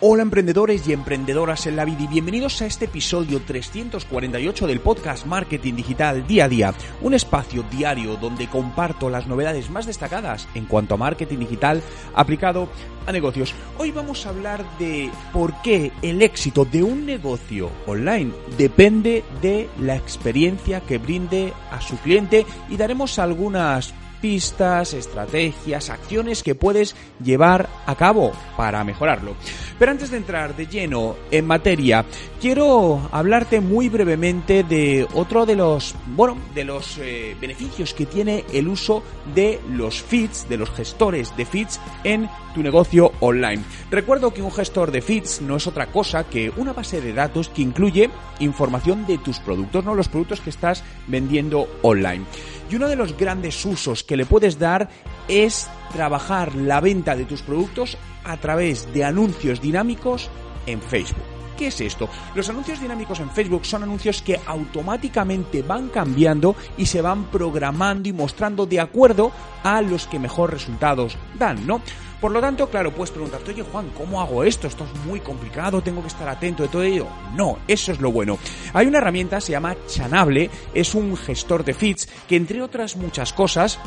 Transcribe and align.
Hola 0.00 0.22
emprendedores 0.22 0.86
y 0.86 0.92
emprendedoras 0.92 1.66
en 1.66 1.74
la 1.74 1.84
vida 1.84 2.02
y 2.02 2.06
bienvenidos 2.06 2.62
a 2.62 2.66
este 2.66 2.84
episodio 2.84 3.42
348 3.44 4.68
del 4.68 4.78
podcast 4.78 5.26
Marketing 5.26 5.74
Digital 5.74 6.24
Día 6.24 6.44
a 6.44 6.48
Día, 6.48 6.74
un 7.02 7.14
espacio 7.14 7.64
diario 7.68 8.14
donde 8.16 8.46
comparto 8.46 9.10
las 9.10 9.26
novedades 9.26 9.70
más 9.70 9.86
destacadas 9.86 10.46
en 10.54 10.66
cuanto 10.66 10.94
a 10.94 10.98
marketing 10.98 11.38
digital 11.38 11.82
aplicado 12.14 12.68
a 13.08 13.12
negocios. 13.12 13.52
Hoy 13.76 13.90
vamos 13.90 14.24
a 14.24 14.28
hablar 14.28 14.64
de 14.78 15.10
por 15.32 15.60
qué 15.62 15.90
el 16.00 16.22
éxito 16.22 16.64
de 16.64 16.84
un 16.84 17.04
negocio 17.04 17.68
online 17.88 18.30
depende 18.56 19.24
de 19.42 19.68
la 19.80 19.96
experiencia 19.96 20.80
que 20.80 20.98
brinde 20.98 21.52
a 21.72 21.80
su 21.80 21.98
cliente 21.98 22.46
y 22.68 22.76
daremos 22.76 23.18
algunas 23.18 23.92
pistas, 24.20 24.94
estrategias, 24.94 25.90
acciones 25.90 26.42
que 26.42 26.54
puedes 26.54 26.94
llevar 27.22 27.68
a 27.86 27.94
cabo 27.94 28.32
para 28.56 28.84
mejorarlo. 28.84 29.34
Pero 29.78 29.92
antes 29.92 30.10
de 30.10 30.16
entrar 30.16 30.56
de 30.56 30.66
lleno 30.66 31.16
en 31.30 31.46
materia, 31.46 32.04
quiero 32.40 33.08
hablarte 33.12 33.60
muy 33.60 33.88
brevemente 33.88 34.64
de 34.64 35.06
otro 35.14 35.46
de 35.46 35.56
los, 35.56 35.94
bueno, 36.06 36.36
de 36.54 36.64
los 36.64 36.98
eh, 36.98 37.36
beneficios 37.40 37.94
que 37.94 38.06
tiene 38.06 38.44
el 38.52 38.68
uso 38.68 39.02
de 39.34 39.60
los 39.70 40.02
feeds, 40.02 40.48
de 40.48 40.56
los 40.56 40.70
gestores 40.70 41.36
de 41.36 41.46
feeds 41.46 41.80
en 42.04 42.28
tu 42.54 42.62
negocio 42.62 43.12
online. 43.20 43.62
Recuerdo 43.90 44.32
que 44.32 44.42
un 44.42 44.50
gestor 44.50 44.90
de 44.90 45.02
feeds 45.02 45.40
no 45.42 45.56
es 45.56 45.66
otra 45.66 45.86
cosa 45.86 46.24
que 46.24 46.50
una 46.56 46.72
base 46.72 47.00
de 47.00 47.12
datos 47.12 47.48
que 47.48 47.62
incluye 47.62 48.10
información 48.40 49.06
de 49.06 49.18
tus 49.18 49.38
productos, 49.40 49.84
no 49.84 49.94
los 49.94 50.08
productos 50.08 50.40
que 50.40 50.50
estás 50.50 50.82
vendiendo 51.06 51.68
online. 51.82 52.24
Y 52.70 52.76
uno 52.76 52.88
de 52.88 52.96
los 52.96 53.16
grandes 53.16 53.64
usos 53.64 54.02
que 54.02 54.16
le 54.16 54.26
puedes 54.26 54.58
dar 54.58 54.88
es 55.26 55.68
trabajar 55.92 56.54
la 56.54 56.80
venta 56.80 57.16
de 57.16 57.24
tus 57.24 57.42
productos 57.42 57.96
a 58.24 58.36
través 58.36 58.92
de 58.92 59.04
anuncios 59.04 59.60
dinámicos 59.60 60.28
en 60.66 60.82
Facebook. 60.82 61.37
¿Qué 61.58 61.66
es 61.66 61.80
esto? 61.80 62.08
Los 62.36 62.48
anuncios 62.48 62.80
dinámicos 62.80 63.18
en 63.18 63.30
Facebook 63.30 63.66
son 63.66 63.82
anuncios 63.82 64.22
que 64.22 64.40
automáticamente 64.46 65.62
van 65.62 65.88
cambiando 65.88 66.54
y 66.76 66.86
se 66.86 67.02
van 67.02 67.24
programando 67.24 68.08
y 68.08 68.12
mostrando 68.12 68.64
de 68.64 68.78
acuerdo 68.78 69.32
a 69.64 69.82
los 69.82 70.06
que 70.06 70.20
mejor 70.20 70.52
resultados 70.52 71.18
dan, 71.36 71.66
¿no? 71.66 71.82
Por 72.20 72.32
lo 72.32 72.40
tanto, 72.40 72.68
claro, 72.68 72.92
puedes 72.92 73.10
preguntarte, 73.10 73.52
oye 73.52 73.62
Juan, 73.62 73.90
¿cómo 73.96 74.20
hago 74.20 74.42
esto? 74.42 74.66
Esto 74.66 74.84
es 74.84 75.06
muy 75.06 75.20
complicado, 75.20 75.82
tengo 75.82 76.00
que 76.00 76.08
estar 76.08 76.28
atento 76.28 76.64
de 76.64 76.68
todo 76.68 76.82
ello. 76.82 77.06
No, 77.34 77.58
eso 77.68 77.92
es 77.92 78.00
lo 78.00 78.10
bueno. 78.10 78.38
Hay 78.72 78.86
una 78.86 78.98
herramienta, 78.98 79.40
se 79.40 79.52
llama 79.52 79.76
Chanable, 79.86 80.50
es 80.74 80.94
un 80.94 81.16
gestor 81.16 81.64
de 81.64 81.74
feeds 81.74 82.08
que 82.28 82.36
entre 82.36 82.62
otras 82.62 82.96
muchas 82.96 83.32
cosas 83.32 83.78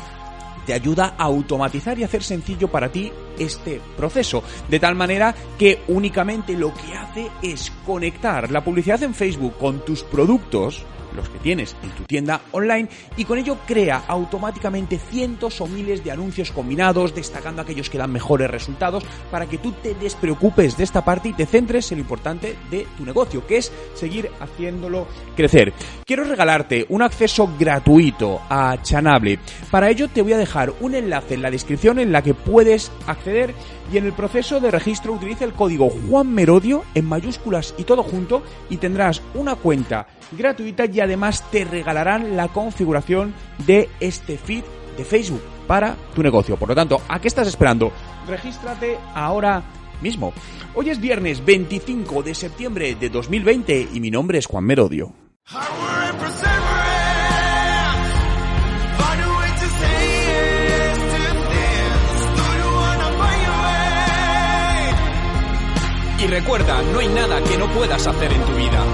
te 0.66 0.74
ayuda 0.74 1.14
a 1.18 1.24
automatizar 1.24 1.98
y 1.98 2.04
hacer 2.04 2.22
sencillo 2.22 2.68
para 2.68 2.90
ti 2.90 3.12
este 3.38 3.80
proceso, 3.96 4.42
de 4.68 4.80
tal 4.80 4.94
manera 4.94 5.34
que 5.58 5.82
únicamente 5.88 6.54
lo 6.54 6.72
que 6.72 6.94
hace 6.94 7.30
es 7.42 7.72
conectar 7.84 8.50
la 8.50 8.62
publicidad 8.62 9.02
en 9.02 9.14
Facebook 9.14 9.56
con 9.58 9.84
tus 9.84 10.02
productos, 10.02 10.84
los 11.14 11.28
que 11.28 11.38
tienes 11.38 11.76
en 11.82 11.90
tu 11.90 12.04
tienda 12.04 12.42
online, 12.52 12.88
y 13.16 13.24
con 13.24 13.38
ello 13.38 13.58
crea 13.66 14.04
automáticamente 14.08 14.98
cientos 14.98 15.60
o 15.60 15.66
miles 15.66 16.04
de 16.04 16.10
anuncios 16.10 16.52
combinados, 16.52 17.14
destacando 17.14 17.62
aquellos 17.62 17.90
que 17.90 17.98
dan 17.98 18.12
mejores 18.12 18.50
resultados, 18.50 19.04
para 19.30 19.46
que 19.46 19.58
tú 19.58 19.72
te 19.72 19.94
despreocupes 19.94 20.76
de 20.76 20.84
esta 20.84 21.04
parte 21.04 21.28
y 21.28 21.32
te 21.32 21.46
centres 21.46 21.90
en 21.92 21.98
lo 21.98 22.02
importante 22.02 22.56
de 22.70 22.86
tu 22.96 23.04
negocio, 23.04 23.46
que 23.46 23.58
es 23.58 23.72
seguir 23.94 24.30
haciéndolo 24.40 25.06
crecer. 25.36 25.72
Quiero 26.06 26.24
regalarte 26.24 26.86
un 26.88 27.02
acceso 27.02 27.50
gratuito 27.58 28.40
a 28.48 28.80
Chanable. 28.82 29.38
Para 29.70 29.90
ello 29.90 30.08
te 30.08 30.22
voy 30.22 30.32
a 30.32 30.38
dejar 30.38 30.72
un 30.80 30.94
enlace 30.94 31.34
en 31.34 31.42
la 31.42 31.50
descripción 31.50 31.98
en 31.98 32.12
la 32.12 32.22
que 32.22 32.34
puedes 32.34 32.90
acceder 33.06 33.54
y 33.92 33.98
en 33.98 34.06
el 34.06 34.12
proceso 34.12 34.60
de 34.60 34.70
registro 34.70 35.12
utiliza 35.12 35.44
el 35.44 35.52
código 35.52 35.90
Juan 35.90 36.32
Merodio 36.32 36.84
en 36.94 37.06
mayúsculas 37.06 37.74
y 37.78 37.84
todo 37.84 38.02
junto 38.02 38.42
y 38.70 38.76
tendrás 38.76 39.22
una 39.34 39.56
cuenta 39.56 40.06
gratuita 40.32 40.86
y 40.86 41.00
además 41.00 41.50
te 41.50 41.64
regalarán 41.64 42.36
la 42.36 42.48
configuración 42.48 43.34
de 43.66 43.88
este 44.00 44.38
feed 44.38 44.64
de 44.96 45.04
Facebook 45.04 45.42
para 45.66 45.96
tu 46.14 46.22
negocio. 46.22 46.56
Por 46.56 46.68
lo 46.68 46.74
tanto, 46.74 47.00
¿a 47.08 47.20
qué 47.20 47.28
estás 47.28 47.48
esperando? 47.48 47.92
Regístrate 48.26 48.98
ahora 49.14 49.62
mismo. 50.00 50.32
Hoy 50.74 50.90
es 50.90 51.00
viernes 51.00 51.44
25 51.44 52.22
de 52.22 52.34
septiembre 52.34 52.94
de 52.94 53.08
2020 53.08 53.88
y 53.92 54.00
mi 54.00 54.10
nombre 54.10 54.38
es 54.38 54.46
Juan 54.46 54.64
Merodio. 54.64 55.12
Recuerda, 66.32 66.82
no 66.82 66.98
hay 66.98 67.08
nada 67.08 67.44
que 67.44 67.58
no 67.58 67.70
puedas 67.72 68.06
hacer 68.06 68.32
en 68.32 68.40
tu 68.42 68.54
vida. 68.54 68.84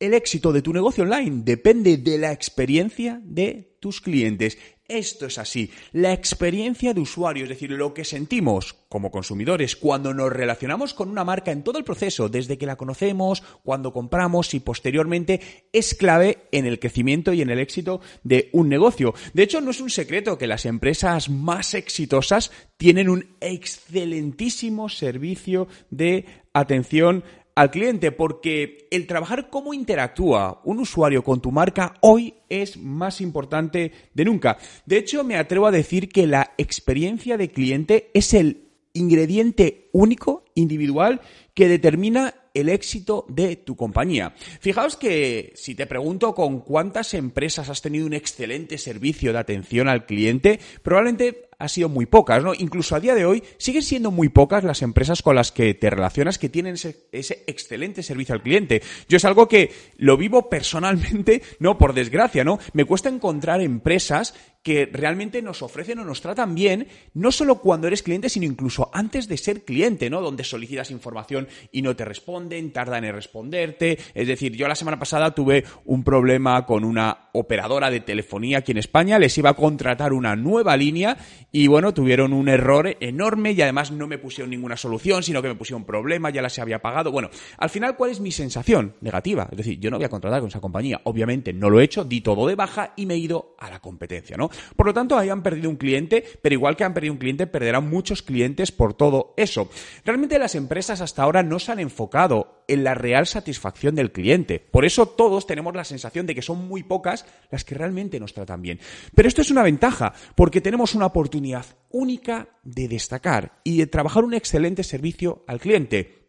El 0.00 0.14
éxito 0.14 0.52
de 0.52 0.62
tu 0.62 0.72
negocio 0.72 1.04
online 1.04 1.42
depende 1.44 1.96
de 1.96 2.18
la 2.18 2.32
experiencia 2.32 3.20
de 3.22 3.76
tus 3.80 4.00
clientes. 4.00 4.58
Esto 4.86 5.24
es 5.24 5.38
así. 5.38 5.70
La 5.92 6.12
experiencia 6.12 6.92
de 6.92 7.00
usuario, 7.00 7.44
es 7.44 7.48
decir, 7.48 7.70
lo 7.70 7.94
que 7.94 8.04
sentimos 8.04 8.74
como 8.90 9.10
consumidores 9.10 9.76
cuando 9.76 10.12
nos 10.12 10.30
relacionamos 10.30 10.92
con 10.92 11.08
una 11.08 11.24
marca 11.24 11.52
en 11.52 11.64
todo 11.64 11.78
el 11.78 11.84
proceso, 11.84 12.28
desde 12.28 12.58
que 12.58 12.66
la 12.66 12.76
conocemos, 12.76 13.42
cuando 13.62 13.94
compramos 13.94 14.52
y 14.52 14.60
posteriormente, 14.60 15.68
es 15.72 15.94
clave 15.94 16.48
en 16.52 16.66
el 16.66 16.78
crecimiento 16.78 17.32
y 17.32 17.40
en 17.40 17.48
el 17.48 17.60
éxito 17.60 18.02
de 18.24 18.50
un 18.52 18.68
negocio. 18.68 19.14
De 19.32 19.44
hecho, 19.44 19.62
no 19.62 19.70
es 19.70 19.80
un 19.80 19.88
secreto 19.88 20.36
que 20.36 20.46
las 20.46 20.66
empresas 20.66 21.30
más 21.30 21.72
exitosas 21.72 22.50
tienen 22.76 23.08
un 23.08 23.36
excelentísimo 23.40 24.90
servicio 24.90 25.66
de 25.88 26.26
atención 26.52 27.24
al 27.54 27.70
cliente, 27.70 28.12
porque 28.12 28.88
el 28.90 29.06
trabajar 29.06 29.48
cómo 29.48 29.74
interactúa 29.74 30.60
un 30.64 30.80
usuario 30.80 31.22
con 31.22 31.40
tu 31.40 31.52
marca 31.52 31.94
hoy 32.00 32.34
es 32.48 32.76
más 32.76 33.20
importante 33.20 33.92
de 34.12 34.24
nunca. 34.24 34.58
De 34.86 34.98
hecho, 34.98 35.24
me 35.24 35.36
atrevo 35.36 35.66
a 35.66 35.72
decir 35.72 36.08
que 36.08 36.26
la 36.26 36.52
experiencia 36.58 37.36
de 37.36 37.50
cliente 37.50 38.10
es 38.14 38.34
el 38.34 38.64
ingrediente 38.92 39.88
único, 39.92 40.44
individual, 40.54 41.20
que 41.52 41.68
determina 41.68 42.34
el 42.54 42.68
éxito 42.68 43.26
de 43.28 43.56
tu 43.56 43.74
compañía. 43.74 44.32
Fijaos 44.60 44.96
que 44.96 45.52
si 45.56 45.74
te 45.74 45.86
pregunto 45.86 46.34
con 46.34 46.60
cuántas 46.60 47.12
empresas 47.14 47.68
has 47.68 47.82
tenido 47.82 48.06
un 48.06 48.14
excelente 48.14 48.78
servicio 48.78 49.32
de 49.32 49.40
atención 49.40 49.88
al 49.88 50.06
cliente, 50.06 50.60
probablemente 50.82 51.48
ha 51.58 51.68
sido 51.68 51.88
muy 51.88 52.06
pocas, 52.06 52.42
¿no? 52.42 52.54
Incluso 52.54 52.96
a 52.96 53.00
día 53.00 53.14
de 53.14 53.24
hoy 53.24 53.42
siguen 53.58 53.82
siendo 53.82 54.10
muy 54.10 54.28
pocas 54.28 54.64
las 54.64 54.82
empresas 54.82 55.22
con 55.22 55.36
las 55.36 55.52
que 55.52 55.74
te 55.74 55.90
relacionas 55.90 56.38
que 56.38 56.48
tienen 56.48 56.74
ese, 56.74 57.06
ese, 57.12 57.44
excelente 57.46 58.02
servicio 58.02 58.34
al 58.34 58.42
cliente. 58.42 58.82
Yo 59.08 59.16
es 59.16 59.24
algo 59.24 59.48
que 59.48 59.72
lo 59.96 60.16
vivo 60.16 60.48
personalmente, 60.48 61.42
no 61.58 61.78
por 61.78 61.94
desgracia, 61.94 62.44
¿no? 62.44 62.58
Me 62.72 62.84
cuesta 62.84 63.08
encontrar 63.08 63.60
empresas 63.60 64.34
que 64.64 64.88
realmente 64.90 65.42
nos 65.42 65.60
ofrecen 65.60 65.98
o 65.98 66.04
nos 66.06 66.22
tratan 66.22 66.54
bien, 66.54 66.88
no 67.12 67.30
solo 67.32 67.56
cuando 67.56 67.86
eres 67.86 68.02
cliente, 68.02 68.30
sino 68.30 68.46
incluso 68.46 68.90
antes 68.94 69.28
de 69.28 69.36
ser 69.36 69.62
cliente, 69.62 70.08
¿no? 70.08 70.22
Donde 70.22 70.42
solicitas 70.42 70.90
información 70.90 71.46
y 71.70 71.82
no 71.82 71.94
te 71.94 72.06
responden, 72.06 72.72
tardan 72.72 73.04
en 73.04 73.14
responderte. 73.14 73.98
Es 74.14 74.26
decir, 74.26 74.56
yo 74.56 74.66
la 74.66 74.74
semana 74.74 74.98
pasada 74.98 75.34
tuve 75.34 75.64
un 75.84 76.02
problema 76.02 76.64
con 76.64 76.84
una 76.84 77.28
operadora 77.34 77.90
de 77.90 78.00
telefonía 78.00 78.58
aquí 78.58 78.72
en 78.72 78.78
España, 78.78 79.18
les 79.18 79.36
iba 79.36 79.50
a 79.50 79.54
contratar 79.54 80.14
una 80.14 80.34
nueva 80.34 80.76
línea 80.78 81.18
y 81.56 81.68
bueno, 81.68 81.94
tuvieron 81.94 82.32
un 82.32 82.48
error 82.48 82.96
enorme 82.98 83.52
y 83.52 83.62
además 83.62 83.92
no 83.92 84.08
me 84.08 84.18
pusieron 84.18 84.50
ninguna 84.50 84.76
solución, 84.76 85.22
sino 85.22 85.40
que 85.40 85.46
me 85.46 85.54
pusieron 85.54 85.84
problema, 85.84 86.30
ya 86.30 86.42
la 86.42 86.48
se 86.48 86.60
había 86.60 86.82
pagado. 86.82 87.12
Bueno, 87.12 87.30
al 87.58 87.70
final, 87.70 87.94
¿cuál 87.96 88.10
es 88.10 88.18
mi 88.18 88.32
sensación? 88.32 88.94
Negativa. 89.00 89.46
Es 89.52 89.58
decir, 89.58 89.78
yo 89.78 89.88
no 89.88 89.98
voy 89.98 90.04
a 90.04 90.08
contratar 90.08 90.40
con 90.40 90.48
esa 90.48 90.60
compañía. 90.60 91.00
Obviamente 91.04 91.52
no 91.52 91.70
lo 91.70 91.78
he 91.78 91.84
hecho, 91.84 92.02
di 92.02 92.22
todo 92.22 92.48
de 92.48 92.56
baja 92.56 92.92
y 92.96 93.06
me 93.06 93.14
he 93.14 93.18
ido 93.18 93.54
a 93.60 93.70
la 93.70 93.78
competencia, 93.78 94.36
¿no? 94.36 94.50
Por 94.74 94.86
lo 94.86 94.92
tanto, 94.92 95.16
ahí 95.16 95.28
han 95.28 95.44
perdido 95.44 95.70
un 95.70 95.76
cliente, 95.76 96.24
pero 96.42 96.54
igual 96.54 96.74
que 96.74 96.82
han 96.82 96.92
perdido 96.92 97.12
un 97.12 97.20
cliente, 97.20 97.46
perderán 97.46 97.88
muchos 97.88 98.22
clientes 98.22 98.72
por 98.72 98.94
todo 98.94 99.32
eso. 99.36 99.70
Realmente 100.04 100.40
las 100.40 100.56
empresas 100.56 101.00
hasta 101.00 101.22
ahora 101.22 101.44
no 101.44 101.60
se 101.60 101.70
han 101.70 101.78
enfocado 101.78 102.63
en 102.68 102.84
la 102.84 102.94
real 102.94 103.26
satisfacción 103.26 103.94
del 103.94 104.12
cliente. 104.12 104.60
Por 104.60 104.84
eso 104.84 105.06
todos 105.06 105.46
tenemos 105.46 105.74
la 105.74 105.84
sensación 105.84 106.26
de 106.26 106.34
que 106.34 106.42
son 106.42 106.66
muy 106.66 106.82
pocas 106.82 107.26
las 107.50 107.64
que 107.64 107.74
realmente 107.74 108.20
nos 108.20 108.34
tratan 108.34 108.62
bien. 108.62 108.80
Pero 109.14 109.28
esto 109.28 109.42
es 109.42 109.50
una 109.50 109.62
ventaja, 109.62 110.14
porque 110.34 110.60
tenemos 110.60 110.94
una 110.94 111.06
oportunidad 111.06 111.66
única 111.90 112.48
de 112.62 112.88
destacar 112.88 113.60
y 113.64 113.78
de 113.78 113.86
trabajar 113.86 114.24
un 114.24 114.34
excelente 114.34 114.82
servicio 114.82 115.44
al 115.46 115.60
cliente. 115.60 116.23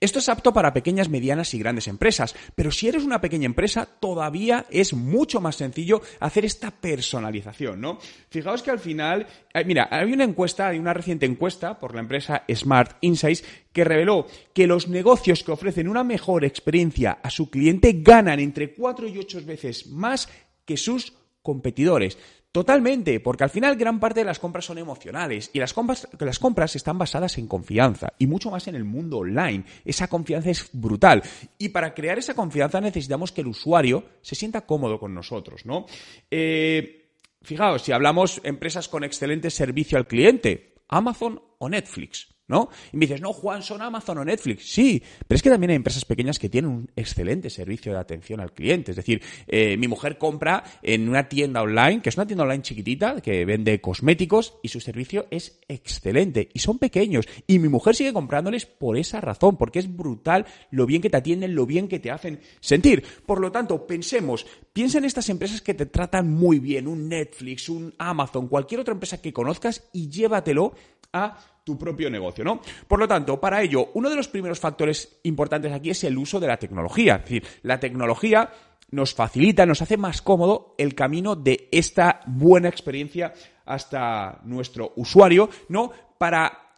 Esto 0.00 0.18
es 0.18 0.30
apto 0.30 0.54
para 0.54 0.72
pequeñas, 0.72 1.10
medianas 1.10 1.52
y 1.52 1.58
grandes 1.58 1.86
empresas, 1.86 2.34
pero 2.54 2.70
si 2.70 2.88
eres 2.88 3.04
una 3.04 3.20
pequeña 3.20 3.44
empresa, 3.44 3.86
todavía 3.86 4.64
es 4.70 4.94
mucho 4.94 5.42
más 5.42 5.56
sencillo 5.56 6.00
hacer 6.20 6.46
esta 6.46 6.70
personalización, 6.70 7.82
¿no? 7.82 7.98
Fijaos 8.30 8.62
que 8.62 8.70
al 8.70 8.78
final, 8.78 9.26
eh, 9.52 9.62
mira, 9.64 9.88
hay 9.90 10.10
una 10.10 10.24
encuesta, 10.24 10.68
hay 10.68 10.78
una 10.78 10.94
reciente 10.94 11.26
encuesta 11.26 11.78
por 11.78 11.94
la 11.94 12.00
empresa 12.00 12.44
Smart 12.50 12.96
Insights 13.02 13.44
que 13.74 13.84
reveló 13.84 14.26
que 14.54 14.66
los 14.66 14.88
negocios 14.88 15.44
que 15.44 15.52
ofrecen 15.52 15.86
una 15.86 16.02
mejor 16.02 16.46
experiencia 16.46 17.18
a 17.22 17.28
su 17.28 17.50
cliente 17.50 17.96
ganan 17.98 18.40
entre 18.40 18.72
4 18.72 19.06
y 19.06 19.18
8 19.18 19.42
veces 19.44 19.86
más 19.86 20.30
que 20.64 20.78
sus 20.78 21.12
competidores. 21.42 22.16
Totalmente, 22.52 23.20
porque 23.20 23.44
al 23.44 23.50
final 23.50 23.76
gran 23.76 24.00
parte 24.00 24.20
de 24.20 24.26
las 24.26 24.40
compras 24.40 24.64
son 24.64 24.78
emocionales 24.78 25.50
y 25.52 25.60
las 25.60 25.72
compras, 25.72 26.08
las 26.18 26.40
compras 26.40 26.74
están 26.74 26.98
basadas 26.98 27.38
en 27.38 27.46
confianza 27.46 28.12
y 28.18 28.26
mucho 28.26 28.50
más 28.50 28.66
en 28.66 28.74
el 28.74 28.82
mundo 28.82 29.18
online. 29.18 29.64
Esa 29.84 30.08
confianza 30.08 30.50
es 30.50 30.68
brutal 30.72 31.22
y 31.58 31.68
para 31.68 31.94
crear 31.94 32.18
esa 32.18 32.34
confianza 32.34 32.80
necesitamos 32.80 33.30
que 33.30 33.42
el 33.42 33.46
usuario 33.46 34.02
se 34.20 34.34
sienta 34.34 34.66
cómodo 34.66 34.98
con 34.98 35.14
nosotros, 35.14 35.64
¿no? 35.64 35.86
Eh, 36.28 37.12
fijaos, 37.40 37.82
si 37.82 37.92
hablamos 37.92 38.40
empresas 38.42 38.88
con 38.88 39.04
excelente 39.04 39.50
servicio 39.50 39.96
al 39.96 40.08
cliente, 40.08 40.74
Amazon 40.88 41.40
o 41.58 41.68
Netflix. 41.68 42.34
¿No? 42.50 42.68
Y 42.92 42.96
me 42.96 43.06
dices, 43.06 43.20
no, 43.20 43.32
Juan, 43.32 43.62
son 43.62 43.80
Amazon 43.80 44.18
o 44.18 44.24
Netflix. 44.24 44.70
Sí, 44.70 45.02
pero 45.26 45.36
es 45.36 45.42
que 45.42 45.48
también 45.48 45.70
hay 45.70 45.76
empresas 45.76 46.04
pequeñas 46.04 46.38
que 46.38 46.48
tienen 46.48 46.70
un 46.70 46.90
excelente 46.96 47.48
servicio 47.48 47.92
de 47.92 47.98
atención 47.98 48.40
al 48.40 48.52
cliente. 48.52 48.90
Es 48.90 48.96
decir, 48.96 49.22
eh, 49.46 49.76
mi 49.76 49.88
mujer 49.88 50.18
compra 50.18 50.64
en 50.82 51.08
una 51.08 51.28
tienda 51.28 51.62
online, 51.62 52.02
que 52.02 52.08
es 52.08 52.16
una 52.16 52.26
tienda 52.26 52.44
online 52.44 52.62
chiquitita, 52.62 53.20
que 53.20 53.44
vende 53.44 53.80
cosméticos, 53.80 54.54
y 54.62 54.68
su 54.68 54.80
servicio 54.80 55.26
es 55.30 55.60
excelente. 55.68 56.48
Y 56.52 56.58
son 56.58 56.78
pequeños. 56.78 57.26
Y 57.46 57.60
mi 57.60 57.68
mujer 57.68 57.94
sigue 57.94 58.12
comprándoles 58.12 58.66
por 58.66 58.98
esa 58.98 59.20
razón, 59.20 59.56
porque 59.56 59.78
es 59.78 59.96
brutal 59.96 60.44
lo 60.70 60.86
bien 60.86 61.00
que 61.00 61.10
te 61.10 61.16
atienden, 61.16 61.54
lo 61.54 61.66
bien 61.66 61.86
que 61.88 62.00
te 62.00 62.10
hacen 62.10 62.40
sentir. 62.60 63.04
Por 63.24 63.40
lo 63.40 63.52
tanto, 63.52 63.86
pensemos, 63.86 64.44
piensa 64.72 64.98
en 64.98 65.04
estas 65.04 65.28
empresas 65.28 65.62
que 65.62 65.74
te 65.74 65.86
tratan 65.86 66.28
muy 66.28 66.58
bien, 66.58 66.88
un 66.88 67.08
Netflix, 67.08 67.68
un 67.68 67.94
Amazon, 67.98 68.48
cualquier 68.48 68.80
otra 68.80 68.94
empresa 68.94 69.22
que 69.22 69.32
conozcas 69.32 69.88
y 69.92 70.08
llévatelo 70.08 70.74
a 71.12 71.38
tu 71.64 71.78
propio 71.78 72.10
negocio, 72.10 72.44
¿no? 72.44 72.60
Por 72.86 72.98
lo 72.98 73.08
tanto, 73.08 73.40
para 73.40 73.62
ello, 73.62 73.90
uno 73.94 74.10
de 74.10 74.16
los 74.16 74.28
primeros 74.28 74.60
factores 74.60 75.20
importantes 75.24 75.72
aquí 75.72 75.90
es 75.90 76.04
el 76.04 76.18
uso 76.18 76.40
de 76.40 76.46
la 76.46 76.56
tecnología. 76.56 77.16
Es 77.16 77.22
decir, 77.22 77.44
la 77.62 77.78
tecnología 77.78 78.50
nos 78.90 79.14
facilita, 79.14 79.66
nos 79.66 79.82
hace 79.82 79.96
más 79.96 80.22
cómodo 80.22 80.74
el 80.78 80.94
camino 80.94 81.36
de 81.36 81.68
esta 81.70 82.20
buena 82.26 82.68
experiencia 82.68 83.32
hasta 83.64 84.40
nuestro 84.44 84.92
usuario, 84.96 85.48
¿no? 85.68 85.92
Para 86.18 86.74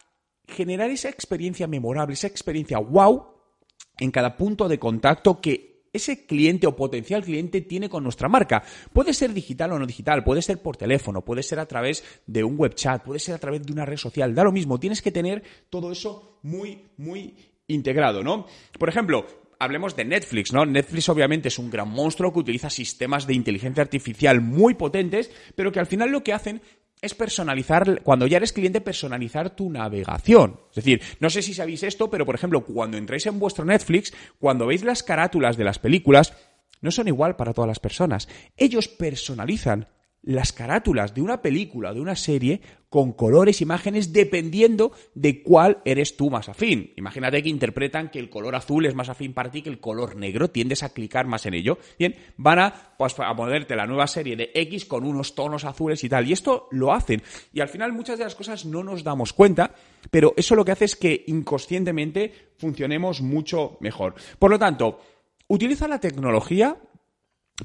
generar 0.47 0.89
esa 0.89 1.09
experiencia 1.09 1.67
memorable, 1.67 2.13
esa 2.13 2.27
experiencia 2.27 2.77
wow 2.77 3.33
en 3.97 4.11
cada 4.11 4.37
punto 4.37 4.67
de 4.67 4.79
contacto 4.79 5.39
que 5.41 5.72
ese 5.93 6.25
cliente 6.25 6.67
o 6.67 6.75
potencial 6.75 7.23
cliente 7.23 7.61
tiene 7.61 7.87
con 7.87 8.03
nuestra 8.03 8.27
marca. 8.27 8.63
Puede 8.91 9.13
ser 9.13 9.31
digital 9.31 9.71
o 9.71 9.79
no 9.79 9.85
digital, 9.85 10.23
puede 10.23 10.41
ser 10.41 10.61
por 10.61 10.75
teléfono, 10.75 11.23
puede 11.23 11.43
ser 11.43 11.59
a 11.59 11.67
través 11.67 12.03
de 12.25 12.43
un 12.43 12.57
web 12.57 12.73
chat, 12.73 13.03
puede 13.03 13.19
ser 13.19 13.35
a 13.35 13.37
través 13.37 13.63
de 13.63 13.71
una 13.71 13.85
red 13.85 13.97
social, 13.97 14.33
da 14.33 14.43
lo 14.43 14.51
mismo, 14.51 14.79
tienes 14.79 15.01
que 15.01 15.11
tener 15.11 15.43
todo 15.69 15.91
eso 15.91 16.39
muy, 16.41 16.89
muy 16.97 17.35
integrado, 17.67 18.23
¿no? 18.23 18.47
Por 18.77 18.89
ejemplo, 18.89 19.25
hablemos 19.59 19.95
de 19.95 20.05
Netflix, 20.05 20.51
¿no? 20.51 20.65
Netflix 20.65 21.07
obviamente 21.09 21.47
es 21.47 21.59
un 21.59 21.69
gran 21.69 21.89
monstruo 21.89 22.33
que 22.33 22.39
utiliza 22.39 22.69
sistemas 22.69 23.27
de 23.27 23.35
inteligencia 23.35 23.83
artificial 23.83 24.41
muy 24.41 24.73
potentes, 24.73 25.31
pero 25.55 25.71
que 25.71 25.79
al 25.79 25.85
final 25.85 26.09
lo 26.09 26.23
que 26.23 26.33
hacen 26.33 26.61
es 27.03 27.13
personalizar, 27.13 28.01
cuando 28.01 28.25
ya 28.27 28.37
eres 28.37 28.53
cliente, 28.53 28.79
personalizar 28.79 29.55
tu 29.55 29.69
navegación. 29.69 30.61
Es 30.69 30.77
decir, 30.77 31.01
no 31.19 31.29
sé 31.29 31.41
si 31.41 31.53
sabéis 31.53 31.83
esto, 31.83 32.09
pero 32.09 32.25
por 32.25 32.35
ejemplo, 32.35 32.63
cuando 32.63 32.97
entráis 32.97 33.25
en 33.25 33.39
vuestro 33.39 33.65
Netflix, 33.65 34.13
cuando 34.39 34.67
veis 34.67 34.85
las 34.85 35.03
carátulas 35.03 35.57
de 35.57 35.65
las 35.65 35.79
películas, 35.79 36.33
no 36.79 36.91
son 36.91 37.09
igual 37.09 37.35
para 37.35 37.53
todas 37.53 37.67
las 37.67 37.79
personas. 37.79 38.29
Ellos 38.55 38.87
personalizan 38.87 39.89
las 40.23 40.53
carátulas 40.53 41.13
de 41.13 41.21
una 41.21 41.41
película, 41.41 41.93
de 41.93 41.99
una 41.99 42.15
serie, 42.15 42.61
con 42.89 43.11
colores, 43.11 43.61
imágenes, 43.61 44.13
dependiendo 44.13 44.93
de 45.15 45.43
cuál 45.43 45.81
eres 45.83 46.15
tú 46.15 46.29
más 46.29 46.47
afín. 46.47 46.93
Imagínate 46.95 47.43
que 47.43 47.49
interpretan 47.49 48.09
que 48.09 48.19
el 48.19 48.29
color 48.29 48.55
azul 48.55 48.85
es 48.85 48.95
más 48.95 49.09
afín 49.09 49.33
para 49.33 49.51
ti 49.51 49.61
que 49.61 49.69
el 49.69 49.79
color 49.79 50.15
negro, 50.15 50.49
tiendes 50.49 50.83
a 50.83 50.93
clicar 50.93 51.25
más 51.25 51.45
en 51.45 51.55
ello. 51.55 51.77
Bien, 51.99 52.15
van 52.37 52.59
a, 52.59 52.95
pues, 52.97 53.15
a 53.19 53.35
ponerte 53.35 53.75
la 53.75 53.87
nueva 53.87 54.07
serie 54.07 54.35
de 54.35 54.51
X 54.53 54.85
con 54.85 55.05
unos 55.05 55.35
tonos 55.35 55.65
azules 55.65 56.03
y 56.03 56.09
tal. 56.09 56.27
Y 56.27 56.33
esto 56.33 56.67
lo 56.71 56.93
hacen. 56.93 57.21
Y 57.51 57.59
al 57.59 57.69
final 57.69 57.91
muchas 57.91 58.17
de 58.17 58.23
las 58.23 58.35
cosas 58.35 58.65
no 58.65 58.83
nos 58.83 59.03
damos 59.03 59.33
cuenta, 59.33 59.73
pero 60.09 60.33
eso 60.37 60.55
lo 60.55 60.63
que 60.63 60.71
hace 60.71 60.85
es 60.85 60.95
que 60.95 61.23
inconscientemente 61.27 62.31
funcionemos 62.57 63.21
mucho 63.21 63.77
mejor. 63.81 64.15
Por 64.39 64.51
lo 64.51 64.59
tanto, 64.59 64.99
utiliza 65.47 65.87
la 65.87 65.99
tecnología 65.99 66.77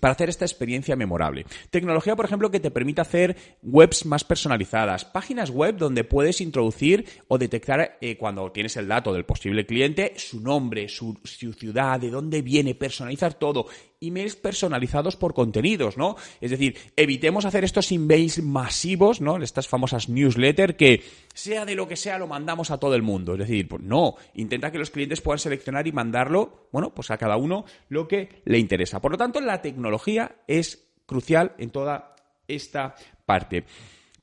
para 0.00 0.12
hacer 0.12 0.28
esta 0.28 0.44
experiencia 0.44 0.96
memorable. 0.96 1.46
Tecnología, 1.70 2.14
por 2.14 2.26
ejemplo, 2.26 2.50
que 2.50 2.60
te 2.60 2.70
permite 2.70 3.00
hacer 3.00 3.36
webs 3.62 4.04
más 4.04 4.22
personalizadas, 4.22 5.04
páginas 5.04 5.50
web 5.50 5.76
donde 5.76 6.04
puedes 6.04 6.40
introducir 6.40 7.06
o 7.28 7.38
detectar 7.38 7.96
eh, 8.00 8.16
cuando 8.18 8.52
tienes 8.52 8.76
el 8.76 8.88
dato 8.88 9.12
del 9.12 9.24
posible 9.24 9.64
cliente, 9.64 10.12
su 10.16 10.40
nombre, 10.40 10.88
su, 10.88 11.18
su 11.24 11.52
ciudad, 11.54 11.98
de 11.98 12.10
dónde 12.10 12.42
viene, 12.42 12.74
personalizar 12.74 13.34
todo 13.34 13.66
emails 14.00 14.36
personalizados 14.36 15.16
por 15.16 15.34
contenidos, 15.34 15.96
¿no? 15.96 16.16
Es 16.40 16.50
decir, 16.50 16.76
evitemos 16.96 17.44
hacer 17.44 17.64
estos 17.64 17.90
emails 17.90 18.42
masivos, 18.42 19.20
¿no? 19.20 19.42
Estas 19.42 19.68
famosas 19.68 20.08
newsletters 20.08 20.76
que 20.76 21.02
sea 21.34 21.64
de 21.64 21.74
lo 21.74 21.88
que 21.88 21.96
sea 21.96 22.18
lo 22.18 22.26
mandamos 22.26 22.70
a 22.70 22.78
todo 22.78 22.94
el 22.94 23.02
mundo. 23.02 23.32
Es 23.32 23.40
decir, 23.40 23.68
pues 23.68 23.82
no, 23.82 24.14
intenta 24.34 24.70
que 24.70 24.78
los 24.78 24.90
clientes 24.90 25.20
puedan 25.20 25.38
seleccionar 25.38 25.86
y 25.86 25.92
mandarlo, 25.92 26.68
bueno, 26.72 26.94
pues 26.94 27.10
a 27.10 27.18
cada 27.18 27.36
uno 27.36 27.64
lo 27.88 28.06
que 28.06 28.42
le 28.44 28.58
interesa. 28.58 29.00
Por 29.00 29.12
lo 29.12 29.18
tanto, 29.18 29.40
la 29.40 29.62
tecnología 29.62 30.36
es 30.46 30.88
crucial 31.06 31.54
en 31.58 31.70
toda 31.70 32.14
esta 32.46 32.94
parte. 33.26 33.64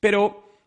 Pero 0.00 0.60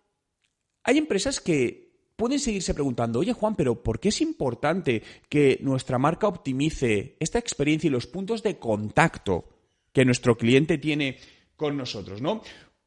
hay 0.84 0.98
empresas 0.98 1.40
que 1.40 1.88
pueden 2.19 2.38
seguirse 2.38 2.74
preguntando, 2.74 3.19
oye 3.19 3.31
Juan, 3.31 3.56
pero 3.56 3.81
¿por 3.81 4.00
qué 4.00 4.10
es 4.10 4.19
importante 4.19 5.01
que 5.30 5.57
nuestra 5.62 5.98
marca 5.98 6.27
optimice 6.27 7.16
esta 7.19 7.39
experiencia 7.39 7.88
y 7.88 7.92
los 7.92 8.07
puntos 8.07 8.44
de 8.44 8.60
contacto 8.60 9.45
que 9.94 10.04
nuestro 10.04 10.38
cliente 10.38 10.77
tiene 10.77 11.18
con 11.56 11.77
nosotros, 11.77 12.21
¿no? 12.21 12.42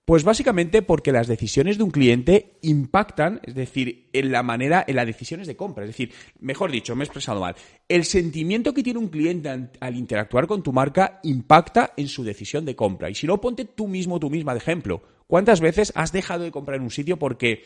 Pues 0.04 0.24
básicamente 0.24 0.82
porque 0.82 1.12
las 1.12 1.28
decisiones 1.28 1.78
de 1.78 1.84
un 1.84 1.90
cliente 1.90 2.58
impactan, 2.60 3.40
es 3.44 3.54
decir, 3.54 4.10
en 4.12 4.32
la 4.32 4.42
manera, 4.42 4.84
en 4.86 4.96
las 4.96 5.06
decisiones 5.06 5.46
de 5.46 5.56
compra. 5.56 5.84
Es 5.84 5.90
decir, 5.90 6.12
mejor 6.40 6.70
dicho, 6.70 6.94
me 6.94 7.04
he 7.04 7.06
expresado 7.06 7.40
mal. 7.40 7.54
El 7.88 8.04
sentimiento 8.04 8.74
que 8.74 8.82
tiene 8.82 8.98
un 8.98 9.08
cliente 9.08 9.48
al 9.80 9.96
interactuar 9.96 10.46
con 10.46 10.62
tu 10.62 10.72
marca 10.72 11.20
impacta 11.22 11.94
en 11.96 12.08
su 12.08 12.24
decisión 12.24 12.66
de 12.66 12.76
compra. 12.76 13.08
Y 13.08 13.14
si 13.14 13.26
no, 13.26 13.40
ponte 13.40 13.64
tú 13.64 13.88
mismo, 13.88 14.20
tú 14.20 14.28
misma 14.28 14.52
de 14.52 14.58
ejemplo. 14.58 15.02
¿Cuántas 15.26 15.60
veces 15.60 15.92
has 15.94 16.12
dejado 16.12 16.42
de 16.42 16.50
comprar 16.50 16.76
en 16.76 16.82
un 16.82 16.90
sitio 16.90 17.18
porque 17.18 17.62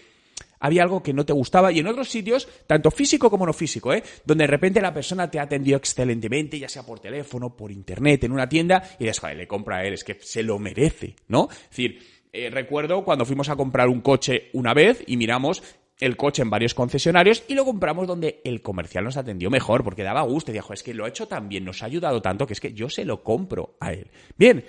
había 0.61 0.82
algo 0.82 1.03
que 1.03 1.12
no 1.12 1.25
te 1.25 1.32
gustaba 1.32 1.73
y 1.73 1.79
en 1.79 1.87
otros 1.87 2.08
sitios, 2.08 2.49
tanto 2.67 2.91
físico 2.91 3.31
como 3.31 3.47
no 3.47 3.53
físico, 3.53 3.93
¿eh? 3.93 4.03
donde 4.25 4.44
de 4.44 4.49
repente 4.49 4.81
la 4.81 4.93
persona 4.93 5.31
te 5.31 5.38
ha 5.38 5.43
atendido 5.43 5.76
excelentemente, 5.76 6.58
ya 6.58 6.69
sea 6.69 6.85
por 6.85 7.00
teléfono, 7.00 7.56
por 7.56 7.70
internet, 7.70 8.25
en 8.25 8.32
una 8.32 8.49
tienda, 8.49 8.82
y 8.99 9.05
dices, 9.05 9.20
joder, 9.20 9.37
le 9.37 9.47
compra 9.47 9.79
a 9.79 9.85
él, 9.85 9.94
es 9.94 10.05
que 10.05 10.19
se 10.20 10.43
lo 10.43 10.58
merece, 10.58 11.17
¿no? 11.29 11.49
Es 11.50 11.70
decir, 11.70 12.00
eh, 12.32 12.50
recuerdo 12.50 13.05
cuando 13.05 13.25
fuimos 13.25 13.49
a 13.49 13.56
comprar 13.56 13.88
un 13.88 14.00
coche 14.00 14.50
una 14.53 14.75
vez 14.75 15.03
y 15.06 15.17
miramos 15.17 15.62
el 15.99 16.17
coche 16.17 16.43
en 16.43 16.50
varios 16.50 16.75
concesionarios 16.75 17.44
y 17.49 17.55
lo 17.55 17.64
compramos 17.64 18.06
donde 18.06 18.41
el 18.44 18.60
comercial 18.60 19.05
nos 19.05 19.17
atendió 19.17 19.51
mejor 19.51 19.82
porque 19.82 20.03
daba 20.03 20.22
gusto. 20.22 20.51
Y 20.51 20.55
dijo, 20.55 20.72
es 20.72 20.82
que 20.82 20.94
lo 20.94 21.05
ha 21.05 21.08
hecho 21.08 21.27
tan 21.27 21.48
bien, 21.48 21.65
nos 21.65 21.82
ha 21.82 21.86
ayudado 21.86 22.20
tanto 22.20 22.46
que 22.46 22.53
es 22.53 22.60
que 22.60 22.75
yo 22.75 22.89
se 22.91 23.05
lo 23.05 23.22
compro 23.22 23.77
a 23.81 23.93
él. 23.93 24.10
Bien, 24.36 24.65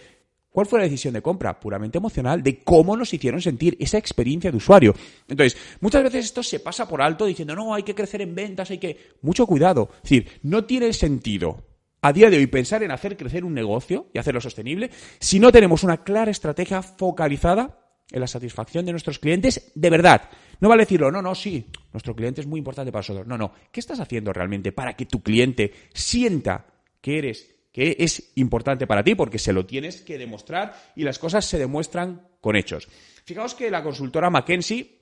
¿Cuál 0.57 0.65
fue 0.65 0.79
la 0.79 0.85
decisión 0.85 1.13
de 1.13 1.21
compra? 1.21 1.59
Puramente 1.59 1.99
emocional, 1.99 2.41
de 2.41 2.63
cómo 2.63 2.97
nos 2.97 3.13
hicieron 3.13 3.39
sentir 3.39 3.77
esa 3.79 3.99
experiencia 3.99 4.49
de 4.49 4.57
usuario. 4.57 4.95
Entonces, 5.27 5.55
muchas 5.81 6.01
veces 6.01 6.25
esto 6.25 6.41
se 6.41 6.59
pasa 6.59 6.87
por 6.87 6.99
alto 6.99 7.27
diciendo, 7.27 7.55
no, 7.55 7.75
hay 7.75 7.83
que 7.83 7.93
crecer 7.93 8.23
en 8.23 8.33
ventas, 8.33 8.71
hay 8.71 8.79
que... 8.79 8.97
Mucho 9.21 9.45
cuidado. 9.45 9.91
Es 9.97 10.09
decir, 10.09 10.39
no 10.41 10.65
tiene 10.65 10.91
sentido 10.93 11.63
a 12.01 12.11
día 12.11 12.31
de 12.31 12.37
hoy 12.37 12.47
pensar 12.47 12.81
en 12.81 12.89
hacer 12.89 13.15
crecer 13.15 13.45
un 13.45 13.53
negocio 13.53 14.07
y 14.15 14.17
hacerlo 14.17 14.41
sostenible 14.41 14.89
si 15.19 15.39
no 15.39 15.51
tenemos 15.51 15.83
una 15.83 16.03
clara 16.03 16.31
estrategia 16.31 16.81
focalizada 16.81 17.77
en 18.09 18.19
la 18.19 18.25
satisfacción 18.25 18.83
de 18.83 18.93
nuestros 18.93 19.19
clientes 19.19 19.71
de 19.75 19.89
verdad. 19.91 20.27
No 20.59 20.69
vale 20.69 20.85
decirlo, 20.85 21.11
no, 21.11 21.21
no, 21.21 21.35
sí, 21.35 21.67
nuestro 21.93 22.15
cliente 22.15 22.41
es 22.41 22.47
muy 22.47 22.57
importante 22.57 22.91
para 22.91 23.01
nosotros. 23.01 23.27
No, 23.27 23.37
no, 23.37 23.53
¿qué 23.71 23.79
estás 23.79 23.99
haciendo 23.99 24.33
realmente 24.33 24.71
para 24.71 24.95
que 24.95 25.05
tu 25.05 25.21
cliente 25.21 25.71
sienta 25.93 26.65
que 26.99 27.19
eres 27.19 27.56
que 27.77 27.96
es 28.00 28.31
importante 28.34 28.88
para 28.88 29.03
ti 29.03 29.13
porque 29.13 29.38
se 29.38 29.53
lo 29.53 29.67
tienes 29.67 30.01
que 30.01 30.17
demostrar 30.17 30.74
y 30.96 31.03
las 31.03 31.19
cosas 31.19 31.46
se 31.46 31.60
demuestran 31.60 32.27
con 32.41 32.55
hechos. 32.55 32.88
Fijaos 33.24 33.53
que 33.53 33.69
la 33.69 33.84
consultora 33.84 34.31
McKinsey 34.31 34.98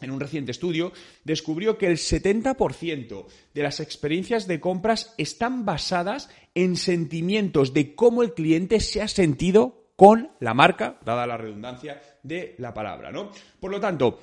en 0.00 0.12
un 0.12 0.20
reciente 0.20 0.52
estudio, 0.52 0.92
descubrió 1.24 1.78
que 1.78 1.88
el 1.88 1.96
70% 1.96 3.26
de 3.52 3.62
las 3.62 3.80
experiencias 3.80 4.46
de 4.46 4.60
compras 4.60 5.14
están 5.18 5.64
basadas 5.64 6.30
en 6.54 6.76
sentimientos 6.76 7.74
de 7.74 7.96
cómo 7.96 8.22
el 8.22 8.34
cliente 8.34 8.78
se 8.78 9.02
ha 9.02 9.08
sentido 9.08 9.90
con 9.96 10.30
la 10.38 10.54
marca, 10.54 11.00
dada 11.04 11.26
la 11.26 11.36
redundancia 11.36 12.00
de 12.22 12.54
la 12.58 12.72
palabra, 12.72 13.10
¿no? 13.10 13.30
Por 13.58 13.72
lo 13.72 13.80
tanto, 13.80 14.20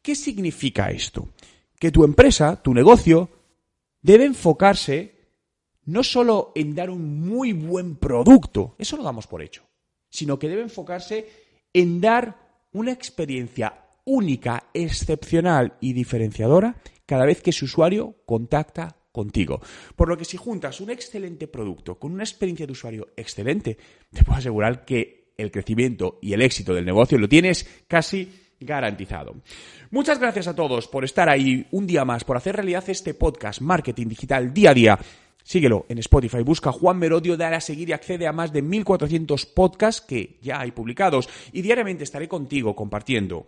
¿qué 0.00 0.14
significa 0.14 0.90
esto? 0.90 1.30
Que 1.76 1.90
tu 1.90 2.04
empresa, 2.04 2.62
tu 2.62 2.72
negocio, 2.72 3.28
debe 4.00 4.26
enfocarse 4.26 5.21
no 5.84 6.02
solo 6.02 6.52
en 6.54 6.74
dar 6.74 6.90
un 6.90 7.20
muy 7.20 7.52
buen 7.52 7.96
producto, 7.96 8.74
eso 8.78 8.96
lo 8.96 9.02
damos 9.02 9.26
por 9.26 9.42
hecho, 9.42 9.62
sino 10.08 10.38
que 10.38 10.48
debe 10.48 10.62
enfocarse 10.62 11.28
en 11.72 12.00
dar 12.00 12.66
una 12.72 12.92
experiencia 12.92 13.82
única, 14.04 14.64
excepcional 14.74 15.76
y 15.80 15.92
diferenciadora 15.92 16.76
cada 17.06 17.24
vez 17.24 17.42
que 17.42 17.52
su 17.52 17.66
usuario 17.66 18.16
contacta 18.24 18.96
contigo. 19.12 19.60
Por 19.94 20.08
lo 20.08 20.16
que 20.16 20.24
si 20.24 20.36
juntas 20.36 20.80
un 20.80 20.90
excelente 20.90 21.46
producto 21.46 21.98
con 21.98 22.12
una 22.12 22.24
experiencia 22.24 22.66
de 22.66 22.72
usuario 22.72 23.08
excelente, 23.16 23.76
te 24.10 24.24
puedo 24.24 24.38
asegurar 24.38 24.84
que 24.84 25.34
el 25.36 25.50
crecimiento 25.50 26.18
y 26.22 26.32
el 26.32 26.42
éxito 26.42 26.74
del 26.74 26.84
negocio 26.84 27.18
lo 27.18 27.28
tienes 27.28 27.68
casi 27.86 28.32
garantizado. 28.60 29.34
Muchas 29.90 30.18
gracias 30.18 30.46
a 30.46 30.54
todos 30.54 30.88
por 30.88 31.04
estar 31.04 31.28
ahí 31.28 31.66
un 31.72 31.86
día 31.86 32.04
más, 32.04 32.24
por 32.24 32.36
hacer 32.36 32.56
realidad 32.56 32.84
este 32.88 33.14
podcast 33.14 33.60
Marketing 33.60 34.06
Digital 34.06 34.54
día 34.54 34.70
a 34.70 34.74
día. 34.74 34.98
Síguelo 35.44 35.86
en 35.88 35.98
Spotify, 35.98 36.42
busca 36.42 36.72
Juan 36.72 36.98
Merodio, 36.98 37.36
dale 37.36 37.56
a 37.56 37.60
seguir 37.60 37.88
y 37.88 37.92
accede 37.92 38.26
a 38.26 38.32
más 38.32 38.52
de 38.52 38.62
1400 38.62 39.46
podcasts 39.46 40.00
que 40.00 40.38
ya 40.42 40.60
hay 40.60 40.70
publicados 40.70 41.28
y 41.52 41.62
diariamente 41.62 42.04
estaré 42.04 42.28
contigo 42.28 42.74
compartiendo 42.76 43.46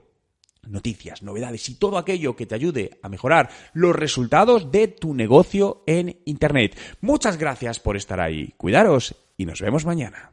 noticias, 0.68 1.22
novedades 1.22 1.68
y 1.68 1.74
todo 1.74 1.98
aquello 1.98 2.36
que 2.36 2.46
te 2.46 2.54
ayude 2.54 2.98
a 3.02 3.08
mejorar 3.08 3.50
los 3.72 3.94
resultados 3.94 4.70
de 4.70 4.88
tu 4.88 5.14
negocio 5.14 5.82
en 5.86 6.20
Internet. 6.24 6.78
Muchas 7.00 7.38
gracias 7.38 7.80
por 7.80 7.96
estar 7.96 8.20
ahí. 8.20 8.54
Cuidaros 8.56 9.14
y 9.36 9.46
nos 9.46 9.60
vemos 9.60 9.84
mañana. 9.84 10.32